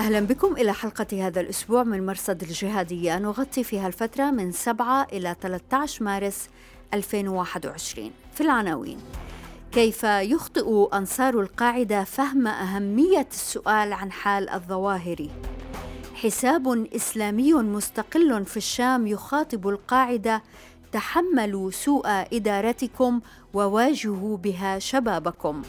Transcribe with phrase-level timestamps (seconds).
[0.00, 3.18] أهلا بكم إلى حلقة هذا الأسبوع من مرصد الجهادية.
[3.18, 6.48] نغطي فيها الفترة من 7 إلى 13 مارس
[6.94, 8.98] 2021 في العناوين.
[9.72, 15.28] كيف يخطئ أنصار القاعدة فهم أهمية السؤال عن حال الظواهر
[16.14, 20.42] حساب إسلامي مستقل في الشام يخاطب القاعدة
[20.92, 23.20] تحملوا سوء إدارتكم
[23.54, 25.62] وواجهوا بها شبابكم.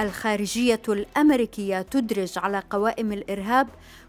[0.00, 3.68] الخارجية الأمريكية تدرج على قوائم الإرهاب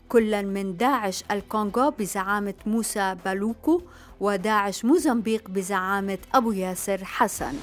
[0.09, 3.81] كلا من داعش الكونغو بزعامة موسى بالوكو
[4.19, 7.53] وداعش موزمبيق بزعامة أبو ياسر حسن.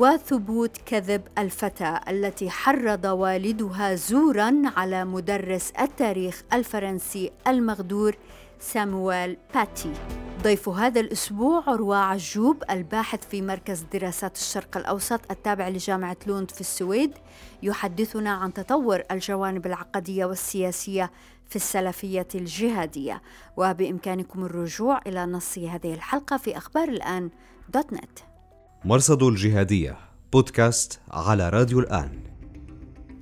[0.00, 8.16] وثبوت كذب الفتاة التي حرض والدها زورا على مدرس التاريخ الفرنسي المغدور
[8.60, 9.92] سامويل باتي.
[10.42, 16.60] ضيف هذا الأسبوع عروة عجوب الباحث في مركز دراسات الشرق الأوسط التابع لجامعة لوند في
[16.60, 17.12] السويد
[17.62, 21.10] يحدثنا عن تطور الجوانب العقدية والسياسية
[21.48, 23.22] في السلفية الجهادية.
[23.56, 27.30] وبإمكانكم الرجوع إلى نص هذه الحلقة في أخبار الآن
[27.68, 28.18] دوت نت.
[28.84, 29.96] مرصد الجهادية
[30.32, 32.35] بودكاست على راديو الآن.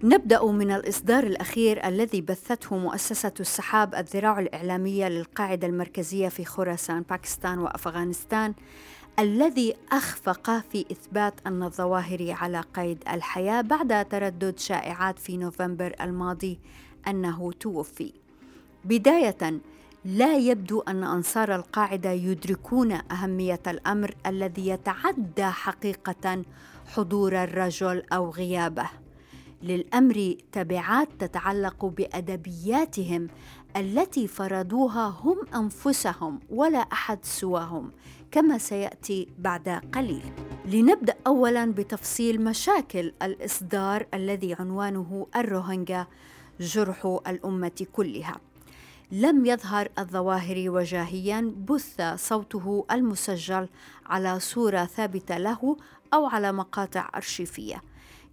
[0.04, 7.58] نبدأ من الإصدار الأخير الذي بثته مؤسسة السحاب الذراع الإعلامية للقاعدة المركزية في خراسان باكستان
[7.58, 8.54] وأفغانستان
[9.18, 16.58] الذي أخفق في إثبات أن الظواهر على قيد الحياة بعد تردد شائعات في نوفمبر الماضي
[17.08, 18.12] أنه توفي.
[18.84, 19.60] بداية
[20.04, 26.42] لا يبدو أن أنصار القاعدة يدركون أهمية الأمر الذي يتعدى حقيقة
[26.86, 29.03] حضور الرجل أو غيابه.
[29.64, 33.28] للأمر تبعات تتعلق بأدبياتهم
[33.76, 37.92] التي فرضوها هم أنفسهم ولا أحد سواهم
[38.30, 40.22] كما سيأتي بعد قليل.
[40.66, 46.06] لنبدأ اولا بتفصيل مشاكل الإصدار الذي عنوانه الروهينجا
[46.60, 48.36] جرح الأمة كلها.
[49.12, 53.68] لم يظهر الظواهر وجاهيا بث صوته المسجل
[54.06, 55.76] على صورة ثابتة له
[56.14, 57.82] أو على مقاطع أرشيفية.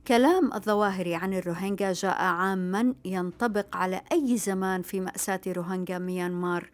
[0.08, 6.70] كلام الظواهر عن الروهينجا جاء عاما ينطبق على أي زمان في مأساة روهينجا ميانمار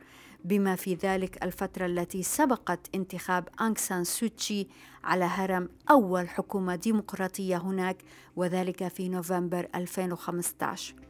[0.45, 4.67] بما في ذلك الفترة التي سبقت انتخاب أنغ سان سوتشي
[5.03, 7.97] على هرم أول حكومة ديمقراطية هناك
[8.35, 11.06] وذلك في نوفمبر 2015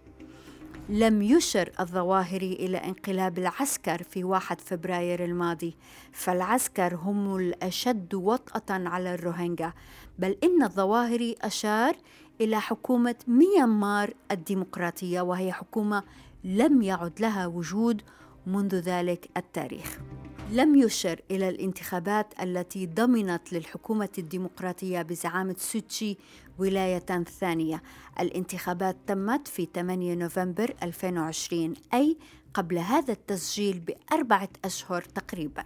[0.90, 5.75] لم يشر الظواهري إلى انقلاب العسكر في 1 فبراير الماضي.
[6.12, 9.74] فالعسكر هم الأشد وطأة على الروهينجا
[10.20, 11.96] بل إن الظواهري أشار
[12.42, 16.03] إلى حكومة ميانمار الديمقراطية وهي حكومة
[16.44, 18.02] لم يعد لها وجود
[18.46, 20.00] منذ ذلك التاريخ.
[20.52, 26.18] لم يشر إلى الانتخابات التي ضمنت للحكومة الديمقراطية بزعامة سوتشي
[26.58, 27.84] ولاية ثانية.
[28.19, 32.18] الانتخابات تمت في 8 نوفمبر 2020 أي
[32.53, 35.63] قبل هذا التسجيل بأربعة أشهر تقريباً.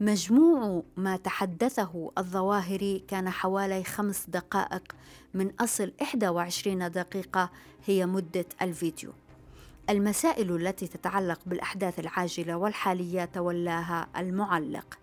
[0.00, 4.92] مجموع ما تحدثه الظواهري كان حوالي خمس دقائق
[5.34, 7.50] من أصل 21 دقيقة
[7.86, 9.12] هي مدة الفيديو.
[9.90, 14.98] المسائل التي تتعلق بالأحداث العاجلة والحالية تولاها المعلق.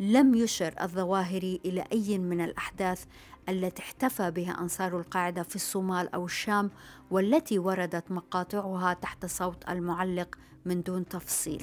[0.00, 3.04] لم يشر الظواهري إلى أي من الأحداث
[3.48, 6.70] التي احتفى بها أنصار القاعدة في الصومال أو الشام
[7.10, 11.62] والتي وردت مقاطعها تحت صوت المعلق من دون تفصيل.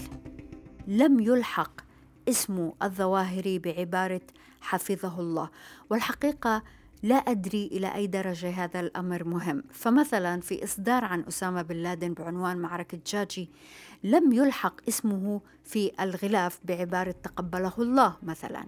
[0.87, 1.81] لم يلحق
[2.29, 4.21] اسم الظواهري بعبارة
[4.61, 5.49] حفظه الله
[5.89, 6.63] والحقيقة
[7.03, 9.63] لا أدري إلى أي درجة هذا الأمر مهم.
[9.71, 13.49] فمثلا في إصدار عن أسامة بن لادن بعنوان معركة جاجي
[14.03, 18.65] لم يلحق اسمه في الغلاف بعبارة تقبله الله مثلا.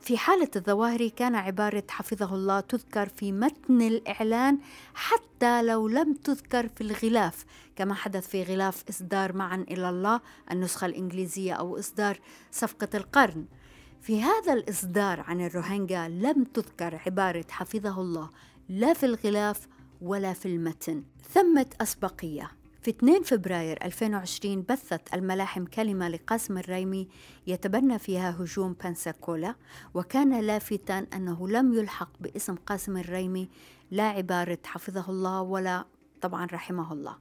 [0.00, 4.58] في حالة الظواهر كان عبارة حفظه الله تذكر في متن الإعلان
[4.94, 7.44] حتى لو لم تذكر في الغلاف.
[7.76, 10.20] كما حدث في غلاف إصدار معا إلى الله
[10.50, 12.20] النسخة الإنجليزية أو إصدار
[12.50, 13.44] صفقة القرن.
[14.02, 18.30] في هذا الإصدار عن الروهينجا لم تذكر عبارة حفظه الله
[18.68, 19.68] لا في الغلاف
[20.02, 21.02] ولا في المتن.
[21.32, 22.50] ثمة أسبقية.
[22.82, 27.08] في 2 فبراير 2020 بثت الملاحم كلمة لقاسم الريمي
[27.46, 29.54] يتبنى فيها هجوم بنساكولا
[29.94, 33.48] وكان لافتا أنه لم يلحق باسم قاسم الريمي
[33.90, 35.84] لا عبارة حفظه الله ولا
[36.20, 37.16] طبعا رحمه الله.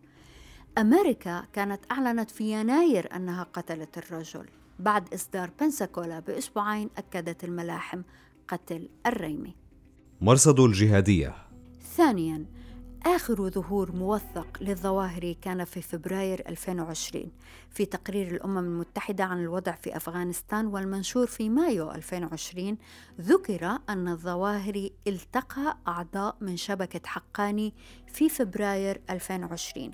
[0.77, 4.45] أمريكا كانت أعلنت في يناير أنها قتلت الرجل.
[4.79, 8.01] بعد إصدار بنساكولا بأسبوعين أكدت الملاحم
[8.47, 9.55] قتل الريمي.
[10.21, 11.35] مرصد الجهادية.
[11.95, 12.45] ثانياً
[13.05, 17.31] آخر ظهور موثق للظواهر كان في فبراير 2020
[17.69, 22.77] في تقرير الأمم المتحدة عن الوضع في أفغانستان والمنشور في مايو 2020
[23.21, 27.73] ذكر أن الظواهر التقى أعضاء من شبكة حقاني
[28.07, 29.91] في فبراير 2020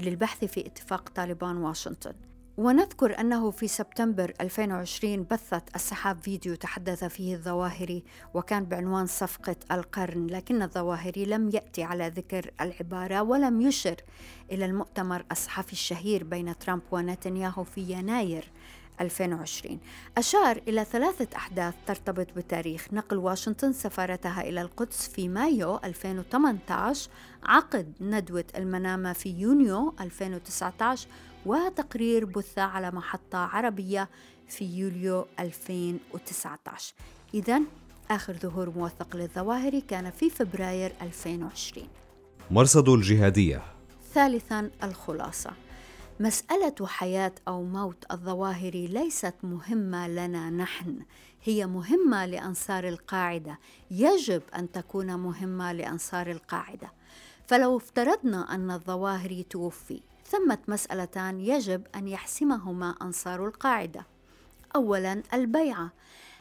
[0.00, 2.14] للبحث في اتفاق طالبان واشنطن.
[2.58, 8.02] ونذكر أنه في سبتمبر 2020 بثت السحاب فيديو تحدث فيه الظواهري
[8.34, 13.96] وكان بعنوان صفقة القرن لكن الظواهري لم يأتي على ذكر العبارة ولم يشر
[14.52, 18.50] إلى المؤتمر الصحفي الشهير بين ترامب ونتنياهو في يناير
[19.00, 19.78] 2020
[20.18, 22.88] أشار إلى ثلاثة أحداث ترتبط بتاريخ.
[22.92, 27.10] نقل واشنطن سفارتها إلى القدس في مايو 2018
[27.42, 31.08] عقد ندوة المنامة في يونيو 2019
[31.46, 34.08] وتقرير بث على محطة عربية
[34.48, 36.94] في يوليو 2019
[37.34, 37.60] إذا
[38.10, 41.88] آخر ظهور موثق للظواهر كان في فبراير 2020
[42.50, 43.62] مرصد الجهادية.
[44.14, 45.50] ثالثا الخلاصة.
[46.20, 50.98] مسألة حياة أو موت الظواهر ليست مهمة لنا نحن.
[51.42, 53.58] هي مهمة لأنصار القاعدة.
[53.90, 56.92] يجب أن تكون مهمة لأنصار القاعدة.
[57.46, 64.06] فلو افترضنا أن الظواهر توفي ثمة مسألتان يجب أن يحسمهما أنصار القاعدة
[64.76, 65.90] أولا البيعة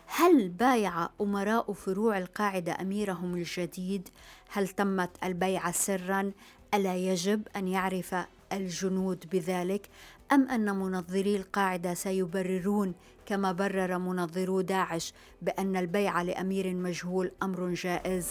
[0.05, 4.09] هل بايع أمراء فروع القاعدة أميرهم الجديد؟
[4.49, 6.31] هل تمت البيعة سرا؟
[6.73, 8.15] ألا يجب أن يعرف
[8.53, 9.89] الجنود بذلك؟
[10.31, 12.93] أم أن منظري القاعدة سيبررون
[13.25, 18.27] كما برر منظرو داعش بأن البيعة لأمير مجهول أمر جائز؟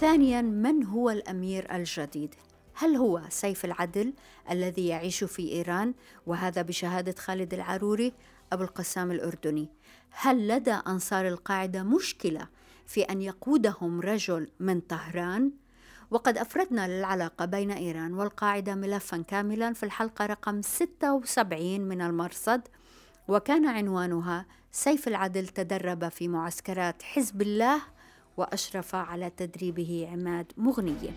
[0.00, 2.34] ثانيا من هو الأمير الجديد؟
[2.74, 4.12] هل هو سيف العدل
[4.50, 5.94] الذي يعيش في إيران؟
[6.26, 8.12] وهذا بشهادة خالد العروري
[8.52, 9.68] أبو القسام الأردني.
[10.10, 12.48] هل لدى أنصار القاعدة مشكلة
[12.86, 15.52] في أن يقودهم رجل من طهران؟
[16.10, 22.62] وقد أفردنا للعلاقة بين إيران والقاعدة ملفا كاملا في الحلقة رقم 76 من المرصد.
[23.28, 27.80] وكان عنوانها سيف العدل تدرب في معسكرات حزب الله
[28.36, 31.10] وأشرف على تدريبه عماد مغنيه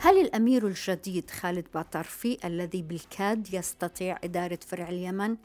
[0.00, 5.36] هل الأمير الجديد خالد باطرفي الذي بالكاد يستطيع إدارة فرع اليمن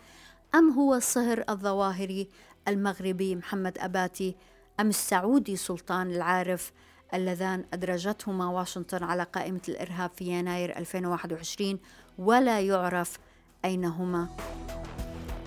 [0.55, 2.27] أم هو الصهر الظواهري
[2.67, 4.35] المغربي محمد أباتي
[4.79, 6.71] أم السعودي سلطان العارف
[7.13, 11.79] اللذان أدرجتهما واشنطن على قائمة الإرهاب في يناير 2021
[12.17, 13.17] ولا يعرف
[13.65, 14.27] أين هما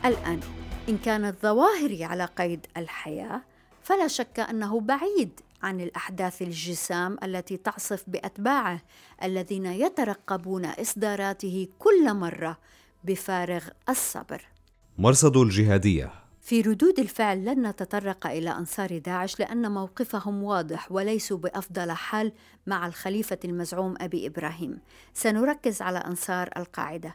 [0.04, 0.40] الآن
[0.88, 3.42] إن كانت ظواهري على قيد الحياة
[3.82, 8.82] فلا شك أنه بعيد عن الأحداث الجسام التي تعصف بأتباعه
[9.22, 12.58] الذين يترقبون إصداراته كل مرة
[13.04, 14.48] بفارغ الصبر.
[14.98, 16.12] مرصد الجهادية
[16.46, 22.32] في ردود الفعل لن نتطرق إلى أنصار داعش لأن موقفهم واضح وليسوا بأفضل حال
[22.66, 24.78] مع الخليفة المزعوم أبي إبراهيم.
[25.14, 27.14] سنركز على أنصار القاعدة.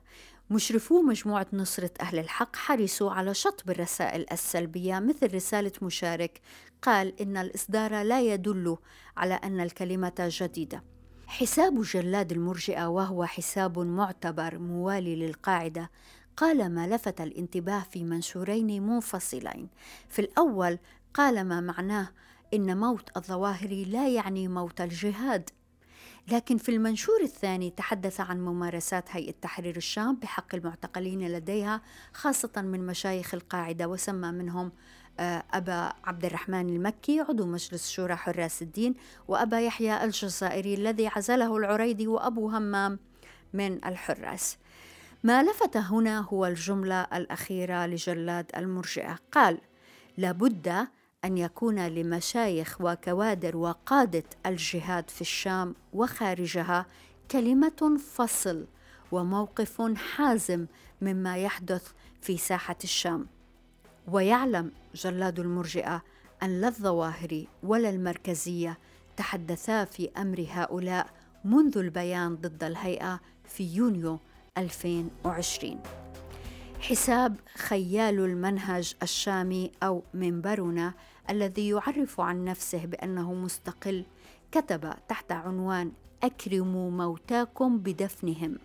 [0.51, 6.41] مشرفو مجموعة نصرة أهل الحق حرصوا على شطب الرسائل السلبية مثل رسالة مشارك.
[6.81, 8.77] قال إن الإصدار لا يدل
[9.17, 10.83] على أن الكلمة جديدة.
[11.27, 15.91] حساب جلاد المرجئة وهو حساب معتبر موالي للقاعدة.
[16.37, 19.69] قال ما لفت الانتباه في منشورين منفصلين.
[20.09, 20.79] في الأول
[21.13, 22.09] قال ما معناه
[22.53, 25.49] إن موت الظواهر لا يعني موت الجهاد.
[26.27, 31.81] لكن في المنشور الثاني تحدث عن ممارسات هيئة تحرير الشام بحق المعتقلين لديها
[32.13, 34.71] خاصة من مشايخ القاعدة وسمى منهم
[35.19, 38.95] آه، أبا عبد الرحمن المكي عضو مجلس شورى حراس الدين
[39.27, 42.99] وأبا يحيى الجزائري الذي عزله العريدي وأبو همام
[43.53, 44.57] من الحراس.
[45.23, 49.19] ما لفت هنا هو الجملة الأخيرة لجلاد المرجئة.
[49.31, 49.57] قال
[50.17, 50.87] لابد
[51.25, 56.85] أن يكون لمشايخ وكوادر وقادة الجهاد في الشام وخارجها
[57.31, 58.65] كلمة فصل
[59.11, 60.65] وموقف حازم
[61.01, 63.27] مما يحدث في ساحة الشام.
[64.07, 66.03] ويعلم جلاد المرجئة
[66.43, 68.77] أن لا الظواهر ولا المركزية
[69.17, 71.07] تحدثا في أمر هؤلاء
[71.45, 74.19] منذ البيان ضد الهيئة في يونيو
[74.57, 75.79] 2020
[76.79, 80.93] حساب خيال المنهج الشامي أو منبرنا
[81.29, 84.05] الذي يعرف عن نفسه بأنه مستقل
[84.51, 85.91] كتب تحت عنوان
[86.23, 88.57] أكرموا موتاكم بدفنهم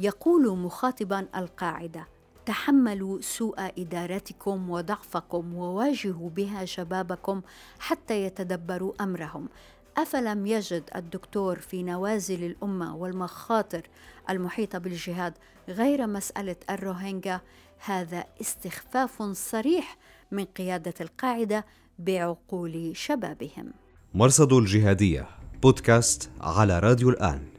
[0.00, 2.06] يقول مخاطبا القاعدة
[2.46, 7.42] تحملوا سوء إدارتكم وضعفكم وواجهوا بها شبابكم
[7.78, 9.48] حتى يتدبروا أمرهم.
[9.96, 13.88] أفلم يجد الدكتور في نوازل الأمة والمخاطر
[14.30, 15.34] المحيطة بالجهاد
[15.68, 17.40] غير مسألة الروهينجا؟
[17.84, 19.96] هذا استخفاف صريح
[20.30, 21.64] من قيادة القاعدة
[21.98, 23.72] بعقول شبابهم.
[24.14, 25.28] مرصد الجهادية
[25.62, 27.52] بودكاست على راديو الآن.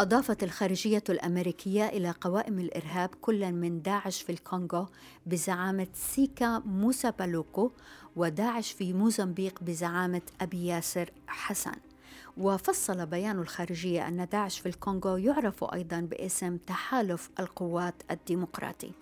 [0.00, 4.86] أضافت الخارجية الأمريكية إلى قوائم الإرهاب كلا من داعش في الكونغو
[5.26, 7.70] بزعامة سيكا موسى بالوكو
[8.16, 11.74] وداعش في موزمبيق بزعامة أبي ياسر حسن
[12.36, 18.92] وفصل بيان الخارجية أن داعش في الكونغو يعرف أيضا باسم تحالف القوات الديمقراطي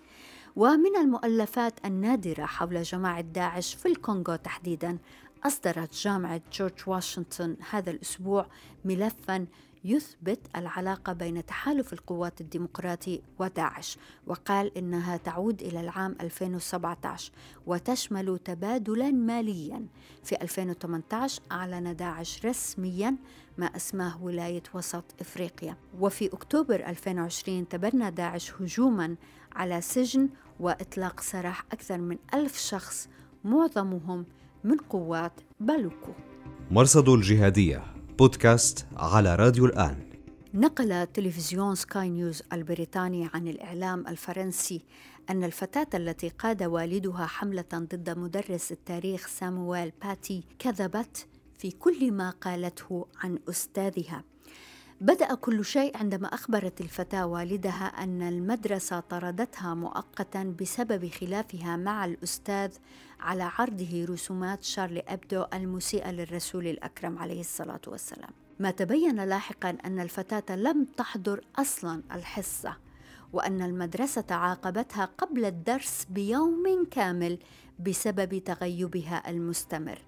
[0.58, 4.98] ومن المؤلفات النادرة حول جماعة داعش في الكونغو تحديدا
[5.44, 8.46] أصدرت جامعة جورج واشنطن هذا الأسبوع
[8.84, 9.46] ملفا
[9.84, 17.32] يثبت العلاقة بين تحالف القوات الديمقراطي وداعش وقال إنها تعود إلى العام 2017
[17.66, 19.86] وتشمل تبادلا ماليا.
[20.24, 23.16] في 2018 أعلن داعش رسميا
[23.58, 25.76] ما أسماه ولاية وسط إفريقيا.
[26.00, 29.16] وفي أكتوبر 2020 تبنى داعش هجوما
[29.52, 30.28] على سجن
[30.60, 33.08] وإطلاق سراح أكثر من ألف شخص
[33.44, 34.26] معظمهم
[34.64, 36.12] من قوات بالوكو
[36.70, 37.82] مرصد الجهادية
[38.18, 40.08] بودكاست على راديو الآن.
[40.54, 44.84] نقل تلفزيون سكاي نيوز البريطاني عن الإعلام الفرنسي
[45.30, 51.26] أن الفتاة التي قاد والدها حملة ضد مدرس التاريخ سامويل باتي كذبت
[51.58, 54.24] في كل ما قالته عن أستاذها.
[55.00, 62.72] بدأ كل شيء عندما أخبرت الفتاة والدها أن المدرسة طردتها مؤقتا بسبب خلافها مع الأستاذ
[63.20, 68.30] على عرضه رسومات شارلي أبدو المسيئة للرسول الأكرم عليه الصلاة والسلام.
[68.58, 72.76] ما تبين لاحقا أن الفتاة لم تحضر أصلا الحصة
[73.32, 77.38] وأن المدرسة عاقبتها قبل الدرس بيوم كامل
[77.78, 79.98] بسبب تغيبها المستمر.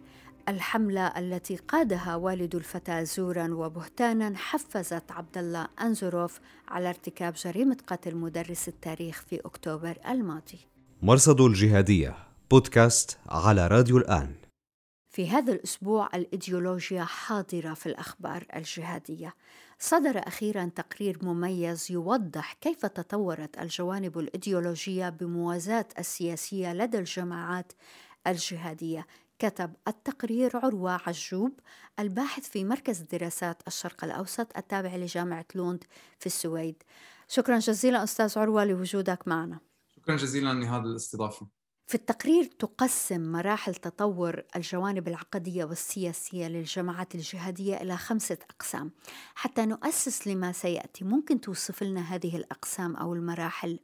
[0.49, 8.17] الحملة التي قادها والد الفتاة زورا وبهتانا حفزت عبد الله أنزروف على ارتكاب جريمة قتل
[8.17, 10.59] مدرس التاريخ في أكتوبر الماضي.
[11.03, 12.17] مرصد الجهادية
[12.51, 14.35] بودكاست على راديو الآن.
[15.11, 19.35] في هذا الأسبوع الإيديولوجيا حاضرة في الأخبار الجهادية.
[19.79, 27.73] صدر أخيرا تقرير مميز يوضح كيف تطورت الجوانب الإيديولوجية بموازاة السياسية لدى الجماعات
[28.27, 29.07] الجهادية
[29.41, 31.61] كتب التقرير عروة عجوب
[31.99, 35.85] الباحث في مركز دراسات الشرق الأوسط التابع لجامعة لوند
[36.19, 36.83] في السويد.
[37.29, 39.61] شكرا جزيلا أستاذ عروة لوجودك معنا.
[39.97, 41.47] شكرا جزيلا لهذه الاستضافة.
[41.87, 48.93] في التقرير تقسم مراحل تطور الجوانب العقدية والسياسية للجماعات الجهادية إلى خمسة أقسام.
[49.35, 53.79] حتى نؤسس لما سيأتي ممكن توصف لنا هذه الأقسام أو المراحل؟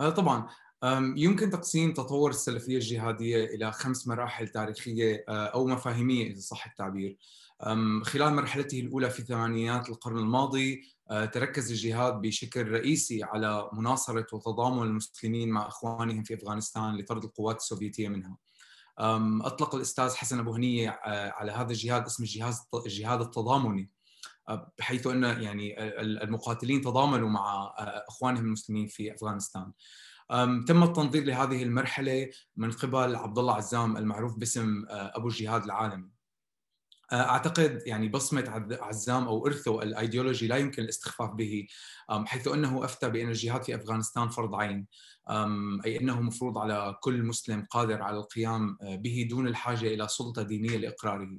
[0.00, 0.48] آه، طبعا.
[1.16, 7.16] يمكن تقسيم تطور السلفية الجهادية إلى خمس مراحل تاريخية آه، أو مفاهيمية إذا صح التعبير.
[8.02, 14.82] خلال مرحلته الأولى في ثمانينات القرن الماضي آه، تركز الجهاد بشكل رئيسي على مناصرة وتضامن
[14.82, 18.36] المسلمين مع إخوانهم في أفغانستان لطرد القوات السوفيتية منها.
[19.42, 22.24] أطلق الأستاذ حسن أبو هنية آه، على هذا الجهاد اسم
[22.86, 23.90] الجهاد التضامني
[24.78, 27.74] بحيث أن يعني المقاتلين تضامنوا مع
[28.08, 29.72] إخوانهم المسلمين في أفغانستان.
[30.66, 36.10] تم التنظير لهذه المرحلة من قبل عبد الله عزام المعروف باسم آه، أبو الجهاد العالمي.
[37.12, 41.66] آه، أعتقد يعني بصمة عزام أو إرثه الأيديولوجي لا يمكن الاستخفاف به
[42.10, 44.86] حيث أنه أفتى بأن الجهاد في أفغانستان فرض عين
[45.84, 50.42] أي أنه مفروض على كل مسلم قادر على القيام آه، به دون الحاجة إلى سلطة
[50.42, 51.38] دينية لإقراره.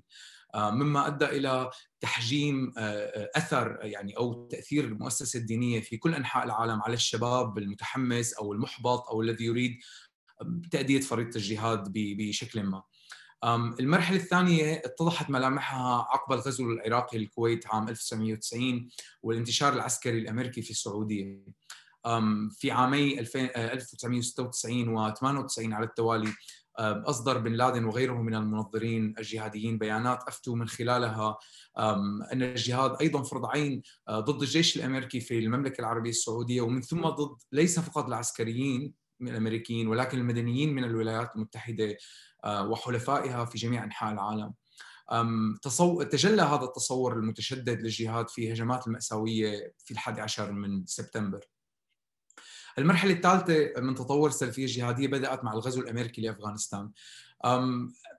[0.55, 1.69] مما أدى إلى
[2.01, 7.57] تحجيم آه، آه، أثر يعني أو تأثير المؤسسة الدينية في كل أنحاء العالم على الشباب
[7.57, 9.79] المتحمس أو المحبط أو الذي يريد
[10.71, 12.83] تأدية فريضة الجهاد بشكل ما.
[13.79, 18.89] المرحلة الثانية اتضحت ملامحها عقب الغزو العراقي للكويت عام 1990
[19.23, 21.43] والانتشار العسكري الأمريكي في السعودية
[22.51, 26.33] في عامي 1996 و 98 على التوالي.
[26.79, 31.37] أصدر بن لادن وغيره من المنظرين الجهاديين بيانات أفتوا من خلالها.
[32.33, 37.01] أن الجهاد أيضا فرض عين آه، ضد الجيش الأمريكي في المملكة العربية السعودية ومن ثم
[37.01, 41.97] ضد ليس فقط العسكريين من الأمريكيين ولكن المدنيين من الولايات المتحدة
[42.43, 44.53] آه، وحلفائها في جميع أنحاء العالم.
[46.11, 51.45] تجلى هذا التصور المتشدد للجهاد في هجمات المأساوية في الحادي عشر من سبتمبر.
[52.77, 56.89] المرحلة الثالثة من تطور السلفية الجهادية بدأت مع الغزو الأمريكي لأفغانستان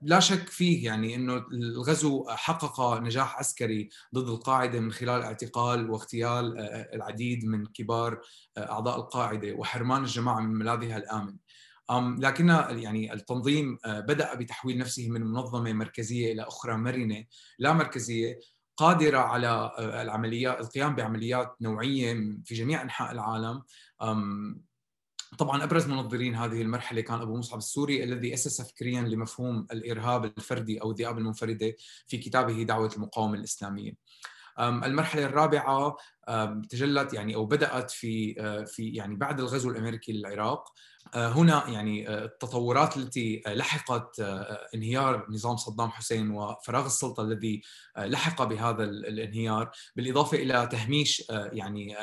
[0.01, 6.59] لا شك فيه يعني إنه الغزو حقق نجاح عسكري ضد القاعدة من خلال اعتقال واغتيال
[6.93, 8.21] العديد من كبار
[8.57, 11.35] أعضاء القاعدة وحرمان الجماعة من ملاذها الآمن.
[12.19, 17.23] لكن يعني التنظيم بدأ بتحويل نفسه من منظمة مركزية إلى أخرى مرنة
[17.59, 18.39] لا مركزية
[18.77, 22.13] قادرة على العمليات القيام بعمليات نوعية
[22.45, 23.63] في جميع أنحاء العالم
[25.37, 30.81] طبعا أبرز منظرين هذه المرحلة كان أبو مصعب السوري الذي أسس فكريا لمفهوم الإرهاب الفردي
[30.81, 31.75] أو الذئاب المنفردة
[32.07, 33.93] في كتابه دعوة المقاومة الإسلامية.
[34.59, 35.95] المرحلة الرابعة
[36.69, 40.73] تجلت يعني أو بدأت في آه، في يعني بعد الغزو الأمريكي للعراق آه،
[41.13, 44.19] هنا يعني آه، التطورات التي لحقت
[44.75, 47.61] انهيار نظام صدام حسين وفراغ السلطة الذي
[47.97, 51.95] لحق بهذا الانهيار بالإضافة إلى تهميش يعني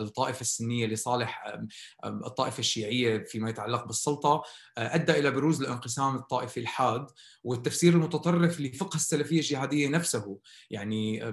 [0.00, 1.58] الطائفة السنية لصالح
[2.04, 4.42] الطائفة الشيعية فيما يتعلق بالسلطة
[4.78, 7.06] أدى إلى بروز الانقسام الطائفي الحاد
[7.44, 10.38] والتفسير المتطرف لفقه السلفية الجهادية نفسه.
[10.70, 11.24] يعني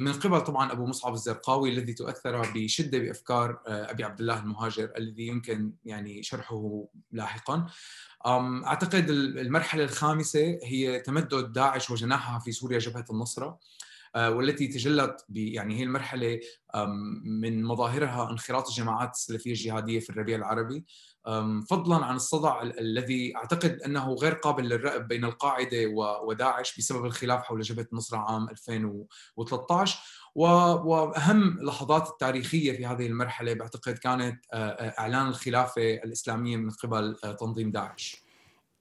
[0.00, 4.92] من قبل طبعا أبو مصعب الزرقاوي الذي تؤثر بشدة بأفكار آه، أبي عبد الله المهاجر
[4.98, 7.66] الذي يمكن يعني شرحه لاحقا.
[8.66, 13.58] أعتقد المرحلة الخامسة هي تمدد داعش وجناحها في سوريا جبهة النصرة
[14.14, 16.40] آه، والتي تجلت يعني هي المرحلة
[17.24, 20.84] من مظاهرها انخراط الجماعات السلفية الجهادية في الربيع العربي.
[21.70, 25.86] فضلا عن الصدع الذي أعتقد أنه غير قابل للرأب بين القاعدة
[26.26, 29.98] وداعش بسبب الخلاف حول جبهة النصرة عام 2013
[30.38, 37.16] وأهم اللحظات التاريخية في هذه المرحلة بعتقد كانت آه، آه، إعلان الخلافة الإسلامية من قبل
[37.40, 38.28] تنظيم داعش.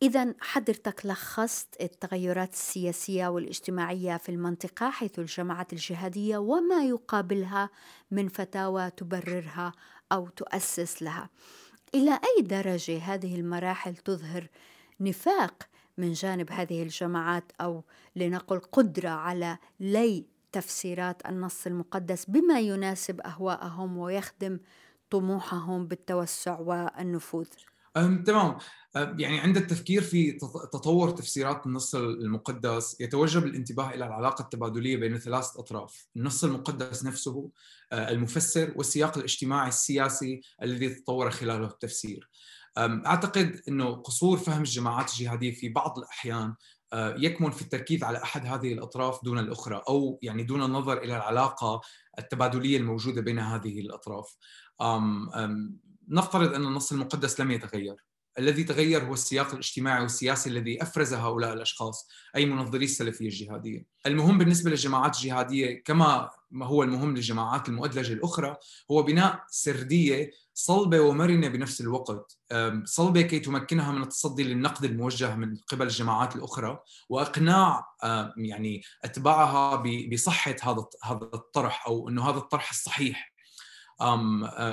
[0.02, 7.70] إذا حضرتك لخصت التغيرات السياسية والاجتماعية في المنطقة حيث الجماعات الجهادية وما يقابلها
[8.12, 9.74] من فتاوى تبررها
[10.12, 11.30] أو تؤسس لها.
[11.96, 14.48] إلى أي درجة هذه المراحل تظهر
[15.00, 15.64] نفاق
[15.98, 17.84] من جانب هذه الجماعات أو
[18.16, 20.26] لنقل قدرة على لي
[20.58, 24.60] تفسيرات النص المقدس بما يناسب أهواءهم ويخدم
[25.10, 27.48] طموحهم بالتوسع والنفوذ؟
[28.26, 28.58] تمام
[28.96, 30.32] يعني عند التفكير في
[30.72, 37.50] تطور تفسيرات النص المقدس يتوجب الانتباه إلى العلاقة التبادلية بين ثلاثة أطراف، النص المقدس نفسه،
[37.92, 42.30] آه، المفسر والسياق الاجتماعي السياسي الذي تطور خلاله التفسير.
[42.78, 46.54] أعتقد إنه قصور فهم الجماعات الجهادية في بعض الأحيان
[46.94, 51.82] يكمن في التركيز على أحد هذه الأطراف دون الأخرى أو يعني دون النظر إلى العلاقة
[52.20, 54.38] التبادلية الموجودة بين هذه الأطراف.
[56.10, 57.96] نفترض أن النص المقدس لم يتغير
[58.40, 63.86] الذي تغير هو السياق الاجتماعي والسياسي الذي أفرز هؤلاء الأشخاص أي منظري السلفية الجهادية.
[64.06, 68.58] المهم بالنسبة للجماعات الجهادية كما ما هو المهم للجماعات المؤدلجة الأخرى
[68.92, 72.38] هو بناء سردية صلبة ومرنة بنفس الوقت،
[72.84, 77.86] صلبة كي تمكنها من التصدي للنقد الموجه من قبل الجماعات الأخرى وإقناع
[78.38, 83.34] يعني أتباعها بصحة هذا هذا الطرح أو إنه هذا الطرح الصحيح.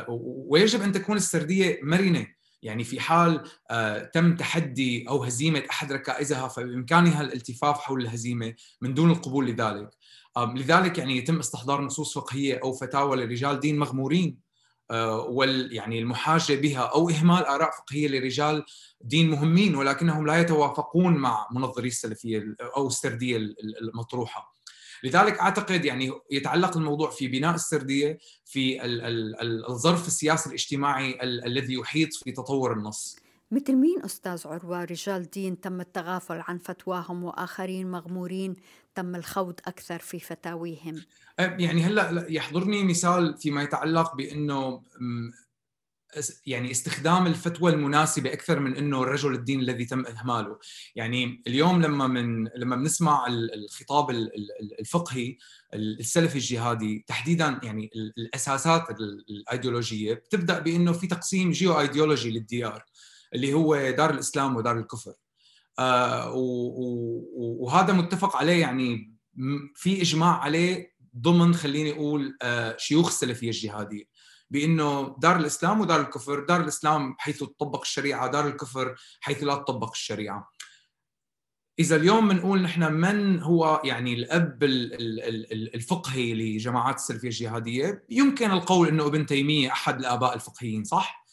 [0.08, 2.26] ويجب أن تكون السردية مرنة
[2.64, 8.94] يعني في حال آه، تم تحدي أو هزيمة أحد ركائزها فبإمكانها الالتفاف حول الهزيمة من
[8.94, 9.90] دون القبول لذلك.
[10.38, 14.38] لذلك يعني يتم استحضار نصوص فقهية أو فتاوى لرجال دين مغمورين
[14.90, 18.64] آه، وال يعني المحاجة بها أو إهمال آراء فقهية لرجال
[19.00, 23.36] دين مهمين ولكنهم لا يتوافقون مع منظري السلفية أو السردية
[23.82, 24.53] المطروحة.
[25.04, 28.84] لذلك أعتقد يعني يتعلق الموضوع في بناء السردية في
[29.68, 33.16] الظرف السياسي الاجتماعي الذي يحيط في تطور النص.
[33.50, 38.54] مثل مين أستاذ عروة؟ رجال دين تم التغافل عن فتواهم وآخرين مغمورين
[38.94, 41.02] تم الخوض أكثر في فتاويهم.
[41.38, 44.82] يعني هلأ يحضرني مثال فيما يتعلق بأنه
[46.46, 50.58] يعني استخدام الفتوى المناسبة أكثر من إنه الرجل الدين الذي تم إهماله.
[50.94, 54.10] يعني اليوم لما من لما بنسمع الخطاب
[54.80, 55.36] الفقهي
[55.74, 58.90] السلفي الجهادي تحديدا يعني الأساسات
[59.30, 62.84] الأيديولوجية بتبدأ بإنه في تقسيم جيو ايديولوجي للديار
[63.34, 65.12] اللي هو دار الإسلام ودار الكفر.
[65.78, 66.32] آه
[67.36, 69.14] وهذا متفق عليه يعني
[69.74, 74.04] في إجماع عليه ضمن خليني أقول آه شيوخ السلفية الجهادية.
[74.50, 79.90] بإنه دار الإسلام ودار الكفر، دار الإسلام حيث تطبق الشريعة، دار الكفر حيث لا تطبق
[79.90, 80.50] الشريعة.
[81.78, 84.58] إذا اليوم بنقول نحن من هو يعني الأب
[85.74, 91.26] الفقهي لجماعات السلفية الجهادية، يمكن القول إنه ابن تيمية أحد الآباء الفقهيين صح؟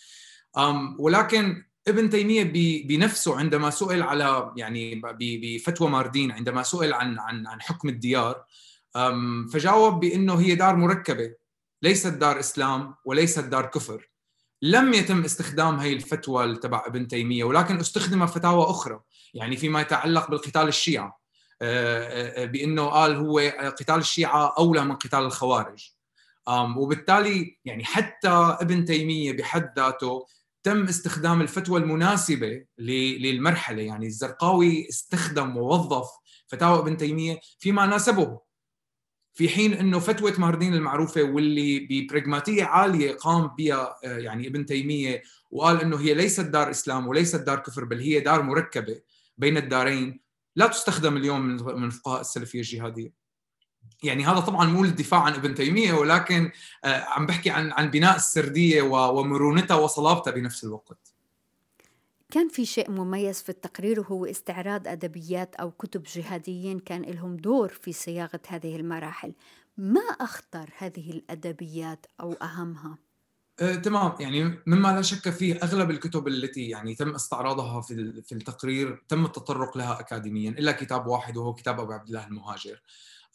[1.00, 2.44] ولكن ابن تيمية
[2.88, 8.46] بنفسه عندما سئل على يعني بفتوى ماردين عندما سئل عن عن عن حكم الديار
[9.54, 11.41] فجاوب بإنه هي دار مركبة
[11.82, 14.12] ليست دار إسلام وليست دار كفر.
[14.62, 19.00] لم يتم استخدام هي الفتوى تبع ابن تيمية ولكن استخدم فتاوى أخرى
[19.34, 21.22] يعني فيما يتعلق بالقتال الشيعة.
[21.62, 23.40] آه، آه، بأنه قال هو
[23.80, 25.92] قتال الشيعة أولى من قتال الخوارج.
[26.78, 28.30] وبالتالي يعني حتى
[28.62, 30.26] ابن تيمية بحد ذاته
[30.64, 36.10] تم استخدام الفتوى المناسبة للمرحلة يعني الزرقاوي استخدم ووظف
[36.48, 38.40] فتاوى ابن تيمية فيما ناسبه.
[39.34, 45.24] في حين إنه فتوى مهردين المعروفة واللي ببراغماتيه عالية قام بها آه، يعني ابن تيمية
[45.52, 49.02] وقال إنه هي ليست دار إسلام وليست دار كفر بل هي دار مركبة
[49.38, 50.20] بين الدارين.
[50.56, 51.42] لا تستخدم اليوم
[51.82, 53.14] من فقهاء السلفية الجهادية.
[54.04, 56.52] يعني هذا طبعا مو الدفاع عن ابن تيمية ولكن
[56.84, 61.14] آه، عم بحكي عن عن بناء السردية ومرونتها وصلابتها بنفس الوقت.
[62.32, 67.70] كان في شيء مميز في التقرير وهو استعراض أدبيات أو كتب جهاديين كان لهم دور
[67.70, 69.34] في صياغة هذه المراحل.
[69.78, 72.98] ما أخطر هذه الأدبيات أو أهمها؟
[73.60, 74.14] آه، تمام.
[74.20, 79.26] يعني مما لا شك فيه أغلب الكتب التي يعني تم استعراضها في في التقرير تم
[79.26, 82.82] التطرق لها اكاديميا إلا كتاب واحد وهو كتاب أبو عبد الله المهاجر.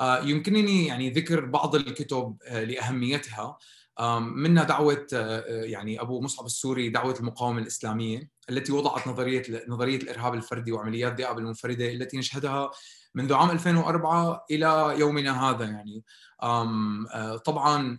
[0.00, 3.58] آه، يمكنني يعني ذكر بعض الكتب آه، لأهميتها.
[4.20, 5.06] منها دعوة
[5.48, 8.35] يعني أبو مصعب السوري دعوة المقاومة الإسلامية.
[8.50, 12.70] التي وضعت نظرية نظرية الإرهاب الفردي وعمليات ذئاب المنفردة التي نشهدها
[13.14, 16.04] منذ عام 2004 إلى يومنا هذا يعني.
[17.44, 17.98] طبعا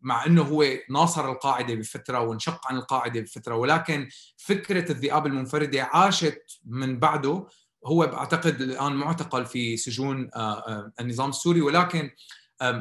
[0.00, 6.60] مع إنه هو ناصر القاعدة بفترة وانشق عن القاعدة بفترة ولكن فكرة الذئاب المنفردة عاشت
[6.64, 7.46] من بعده.
[7.86, 12.10] هو بعتقد الآن معتقل في سجون آه، آه، النظام السوري ولكن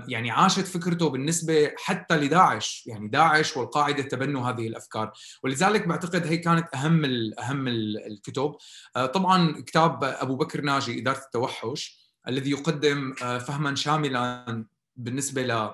[0.08, 2.84] يعني عاشت فكرته بالنسبة حتى لداعش.
[2.88, 5.12] يعني داعش والقاعدة تبنوا هذه الأفكار.
[5.44, 7.06] ولذلك بعتقد هي كانت أهم
[7.40, 8.56] أهم الكتب.
[8.96, 15.74] آه، طبعا كتاب أبو بكر ناجي إدارة التوحش الذي يقدم فهما شاملا بالنسبة ل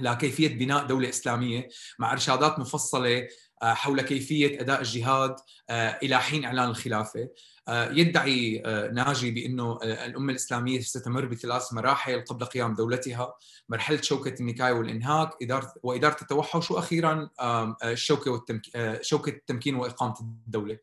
[0.00, 1.68] لكيفية بناء دولة إسلامية
[1.98, 3.28] مع إرشادات مفصلة
[3.62, 5.36] حول كيفية أداء الجهاد
[5.70, 7.28] آه، إلى حين إعلان الخلافة.
[7.68, 13.34] آه، يدعي ناجي بأنه الأمة الإسلامية ستمر بثلاث مراحل قبل قيام دولتها.
[13.68, 17.30] مرحلة شوكة النكايه والإنهاك إدارة وإدارة التوحش وأخيرا
[17.84, 20.78] الشوكة والتمكين شوكة التمكين وإقامة الدولة.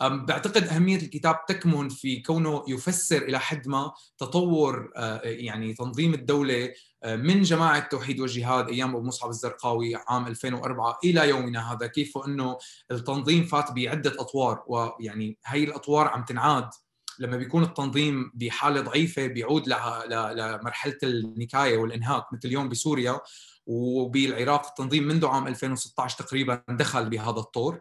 [0.00, 4.92] بعتقد أهمية الكتاب تكمن في كونه يفسر إلى حد ما تطور
[5.24, 6.72] يعني تنظيم الدولة
[7.06, 12.58] من جماعة التوحيد والجهاد أيام أبو مصعب الزرقاوي عام 2004 إلى يومنا هذا كيف إنه
[12.90, 16.70] التنظيم فات بعدة أطوار ويعني هي الأطوار عم تنعاد
[17.18, 19.68] لما بيكون التنظيم بحالة ضعيفة بيعود
[20.08, 23.20] لمرحلة النكاية والإنهاك مثل اليوم بسوريا
[23.66, 27.74] وبالعراق التنظيم منذ عام 2016 تقريبا دخل بهذا الطور.
[27.74, 27.80] آه،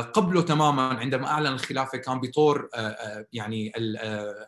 [0.00, 3.72] قبله تماما عندما أعلن الخلافة كان بطور آه، آه، يعني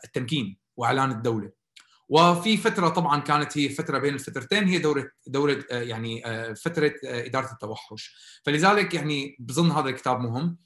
[0.04, 1.50] التمكين وإعلان الدولة.
[2.08, 6.22] وفي فترة طبعا كانت هي فترة بين الفترتين هي دورة دورة يعني
[6.54, 8.14] فترة إدارة التوحش.
[8.44, 10.58] فلذلك يعني بظن هذا الكتاب مهم.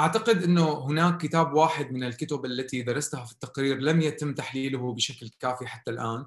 [0.00, 5.30] أعتقد إنه هناك كتاب واحد من الكتب التي درستها في التقرير لم يتم تحليله بشكل
[5.40, 6.26] كافي حتى الآن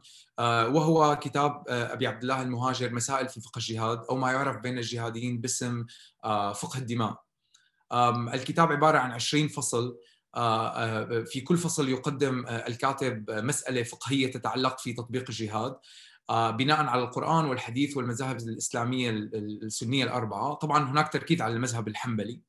[0.75, 5.41] وهو كتاب أبي عبد الله المهاجر مسائل في فقه الجهاد أو ما يعرف بين الجهاديين
[5.41, 5.85] باسم
[6.53, 7.23] فقه الدماء.
[8.33, 9.97] الكتاب عبارة عن 20 فصل.
[10.35, 15.75] آه، آه، في كل فصل يقدم آه، الكاتب مسألة فقهية تتعلق في تطبيق الجهاد.
[16.29, 22.41] بناء على القرآن والحديث والمذاهب الإسلامية السنية الأربعة، طبعا هناك تركيز على المذهب الحنبلي.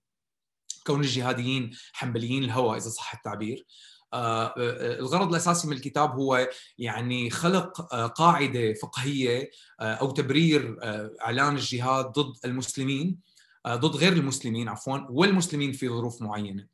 [0.86, 3.66] كون الجهاديين حنبليين الهوى إذا صح التعبير.
[4.14, 10.78] الغرض الأساسي من الكتاب هو يعني خلق قاعدة فقهية أو تبرير
[11.22, 13.20] إعلان الجهاد ضد المسلمين.
[13.68, 16.66] ضد غير المسلمين عفوا والمسلمين في ظروف معينة.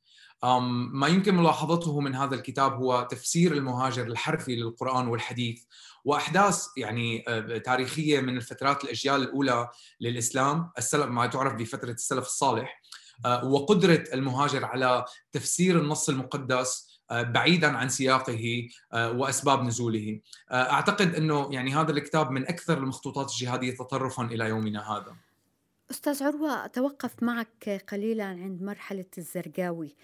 [0.93, 5.63] ما يمكن ملاحظته من هذا الكتاب هو تفسير المهاجر الحرفي للقرآن والحديث
[6.05, 9.69] وأحداث يعني آه، تاريخية من الفترات الاجيال الأولى
[10.01, 12.83] للإسلام السلف ما تعرف بفترة السلف الصالح
[13.25, 20.21] آه، وقدرة المهاجر على تفسير النص المقدس بعيدا عن سياقه وأسباب نزوله.
[20.53, 25.17] أعتقد إنه يعني هذا الكتاب من أكثر المخطوطات الجهادية تطرفا إلى يومنا هذا.
[25.91, 29.95] أستاذ عروة أتوقف معك قليلا عند مرحلة الزرقاوي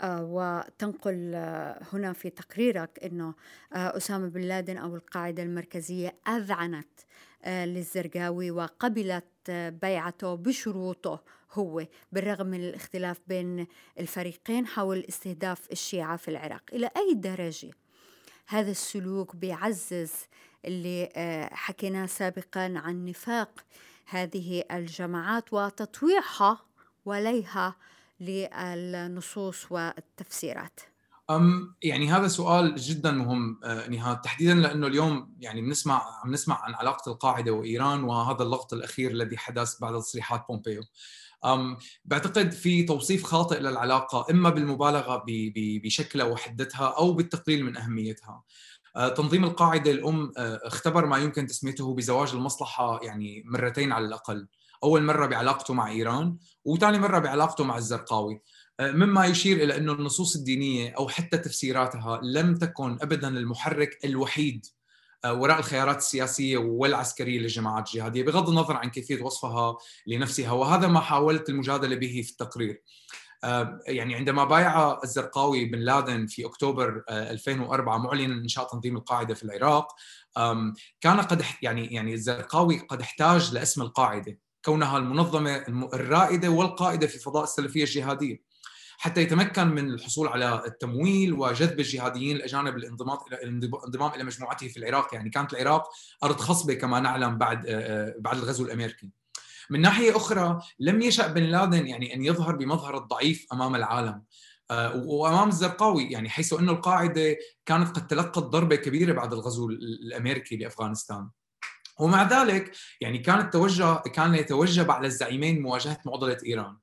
[0.00, 3.34] آه، وتنقل آه، هنا في تقريرك أنه
[3.72, 7.00] آه، أسامة بن لادن أو القاعدة المركزية أذعنت
[7.46, 9.50] للزرقاوي وقبلت
[9.82, 13.66] بيعته بشروطه هو بالرغم من الاختلاف بين
[14.00, 16.62] الفريقين حول استهداف الشيعة في العراق.
[16.72, 17.70] إلى أي درجة
[18.46, 20.12] هذا السلوك بيعزز
[20.64, 21.08] اللي
[21.52, 23.64] حكيناه سابقا عن نفاق
[24.06, 26.58] هذه الجماعات وتطويعها
[27.04, 27.76] وليها
[28.20, 30.80] للنصوص والتفسيرات.
[31.30, 34.20] أم يعني هذا سؤال جدا مهم آه، نهاد.
[34.20, 39.36] تحديدا لأنه اليوم يعني بنسمع عم نسمع عن علاقة القاعدة وإيران وهذا اللغط الأخير الذي
[39.38, 40.82] حدث بعد تصريحات بومبيو.
[41.44, 45.24] أم بعتقد في توصيف خاطئ للعلاقة إما بالمبالغة
[45.84, 48.42] بشكلها وحدتها أو بالتقليل من أهميتها.
[49.16, 54.46] تنظيم القاعدة الأم آه، اختبر ما يمكن تسميته بزواج المصلحة يعني مرتين على الأقل.
[54.84, 58.40] أول مرة بعلاقته مع إيران وثاني مرة بعلاقته مع الزرقاوي.
[58.80, 64.66] آه، مما يشير إلى انه النصوص الدينية أو حتى تفسيراتها لم تكن ابدا المحرك الوحيد
[65.26, 69.76] وراء الخيارات السياسية والعسكرية للجماعات الجهاديه بغض النظر عن كيفية وصفها
[70.06, 70.52] لنفسها.
[70.52, 72.82] وهذا ما حاولت المجادلة به في التقرير.
[73.86, 79.92] يعني عندما بايع الزرقاوي بن لادن في أكتوبر 2004 معلنا انشاء تنظيم القاعدة في العراق
[81.00, 85.56] كان قد يعني يعني الزرقاوي قد احتاج لاسم القاعدة كونها المنظمة
[85.94, 88.54] الرائدة والقائدة في فضاء السلفية الجهادية
[88.98, 94.76] حتى يتمكن من الحصول على التمويل وجذب الجهاديين الاجانب للانضمام إلى الانضمام إلى مجموعته في
[94.76, 95.88] العراق، يعني كانت العراق
[96.24, 97.66] أرض خصبة كما نعلم بعد
[98.18, 99.10] بعد الغزو الأمريكي.
[99.70, 104.22] من ناحية أخرى لم يشأ بن لادن يعني أن يظهر بمظهر الضعيف أمام العالم.
[104.94, 111.28] وأمام الزرقاوي يعني حيث أنه القاعدة كانت قد تلقت ضربة كبيرة بعد الغزو الأمريكي لأفغانستان.
[112.00, 116.76] ومع ذلك يعني كان التوجه كان يتوجب على الزعيمين مواجهة معضلة إيران.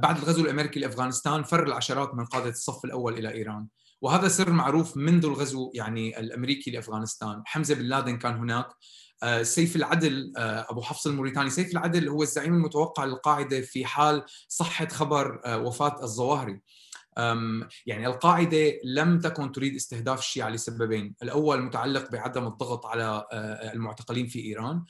[0.00, 3.66] بعد الغزو الأمريكي لأفغانستان فر العشرات من قادة الصف الأول إلى إيران
[4.02, 8.72] وهذا سر معروف منذ الغزو يعني الأمريكي لأفغانستان حمزة بن لادن كان هناك آه،
[9.42, 11.50] سيف العدل آه، أبو حفص الموريتاني.
[11.50, 16.60] سيف العدل هو الزعيم المتوقع للقاعدة في حال صحة خبر آه، وفاة الظواهري.
[17.86, 23.24] يعني القاعدة لم تكن تريد استهداف الشيعة لسببين، الأول متعلق بعدم الضغط على
[23.74, 24.84] المعتقلين في إيران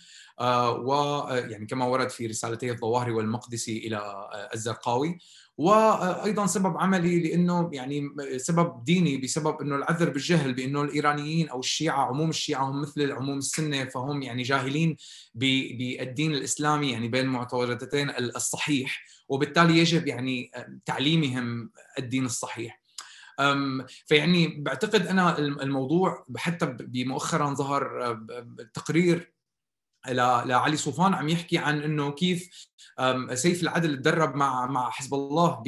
[0.84, 5.18] ويعني كما ورد في رسالتي الظواهري والمقدسي إلى الزرقاوي
[5.58, 12.06] وأيضا سبب عملي لأنه يعني سبب ديني بسبب إنه العذر بالجهل بأنه الإيرانيين أو الشيعة
[12.06, 14.96] عموم الشيعة هم مثل العموم السنة فهم يعني جاهلين
[15.34, 19.04] بالدين الإسلامي يعني بين المعتقدتين الصحيح.
[19.32, 20.50] وبالتالي يجب يعني
[20.84, 22.82] تعليمهم الدين الصحيح.
[24.06, 28.14] فيعني بعتقد أنا الموضوع حتى بمؤخرا ظهر
[28.74, 29.32] تقرير
[30.08, 32.68] لعلي صوفان عم يحكي عن إنه كيف
[33.34, 35.62] سيف العدل تدرب مع مع حزب الله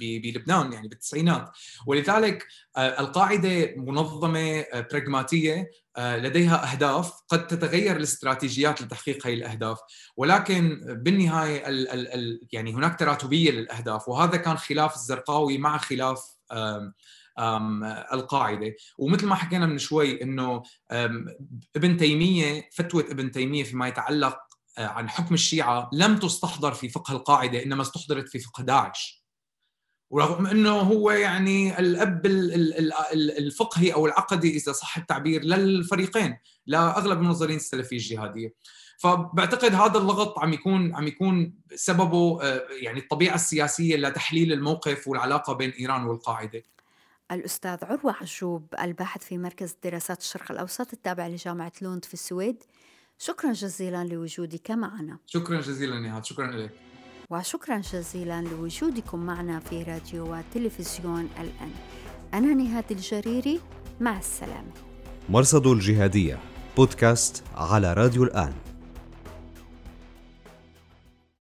[0.00, 1.50] بلبنان يعني بالتسعينات.
[1.86, 2.46] ولذلك
[2.78, 9.78] القاعدة منظمة براغماتيه لديها أهداف قد تتغير الاستراتيجيات لتحقيق هذه الأهداف.
[10.16, 16.38] ولكن بالنهاية ال ال ال يعني هناك تراتبية للأهداف وهذا كان خلاف الزرقاوي مع خلاف
[18.12, 18.74] القاعدة.
[18.98, 20.62] ومثل ما حكينا من شوي إنه
[21.76, 24.48] ابن تيمية فتوى ابن تيمية فيما يتعلق
[24.78, 29.24] آه، عن حكم الشيعة لم تستحضر في فقه القاعدة إنما استحضرت في فقه داعش.
[30.10, 32.26] ورغم إنه هو يعني الأب
[33.38, 38.54] الفقهي أو العقدي إذا صح التعبير للفريقين لاغلب المنظرين السلفية الجهادية.
[38.98, 45.52] فبعتقد هذا اللغط عم يكون عم يكون سببه آه، يعني الطبيعة السياسية لتحليل الموقف والعلاقة
[45.52, 46.62] بين إيران والقاعدة.
[47.32, 52.62] الأستاذ عروة عجوب الباحث في مركز دراسات الشرق الأوسط التابع لجامعة لوند في السويد.
[53.18, 55.18] شكرا جزيلا لوجودك معنا.
[55.26, 56.24] شكرا جزيلا نهاد.
[56.24, 56.70] شكرا لك
[57.30, 61.72] وشكرا جزيلا لوجودكم معنا في راديو وتلفزيون الآن
[62.34, 63.60] أنا نهاد الجريري.
[64.00, 64.72] مع السلامة.
[65.28, 66.38] مرصد الجهادية
[66.76, 68.54] بودكاست على راديو الآن